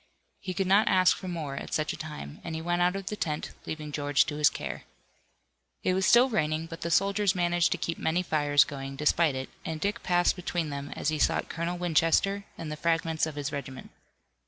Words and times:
He 0.39 0.55
could 0.55 0.65
not 0.65 0.87
ask 0.87 1.15
for 1.15 1.27
more 1.27 1.55
at 1.55 1.75
such 1.75 1.93
a 1.93 1.95
time, 1.95 2.41
and 2.43 2.55
he 2.55 2.61
went 2.63 2.81
out 2.81 2.95
of 2.95 3.05
the 3.05 3.15
tent, 3.15 3.51
leaving 3.67 3.91
George 3.91 4.25
to 4.25 4.37
his 4.37 4.49
care. 4.49 4.85
It 5.83 5.93
was 5.93 6.07
still 6.07 6.27
raining, 6.27 6.65
but 6.65 6.81
the 6.81 6.89
soldiers 6.89 7.35
managed 7.35 7.71
to 7.73 7.77
keep 7.77 7.99
many 7.99 8.23
fires 8.23 8.63
going, 8.63 8.95
despite 8.95 9.35
it, 9.35 9.49
and 9.63 9.79
Dick 9.79 10.01
passed 10.01 10.35
between 10.35 10.69
them 10.71 10.91
as 10.95 11.09
he 11.09 11.19
sought 11.19 11.49
Colonel 11.49 11.77
Winchester, 11.77 12.45
and 12.57 12.71
the 12.71 12.77
fragments 12.77 13.27
of 13.27 13.35
his 13.35 13.51
regiment. 13.51 13.91